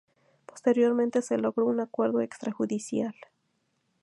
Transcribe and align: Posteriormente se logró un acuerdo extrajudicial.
Posteriormente 0.47 1.21
se 1.21 1.37
logró 1.37 1.67
un 1.67 1.79
acuerdo 1.79 2.21
extrajudicial. 2.21 3.13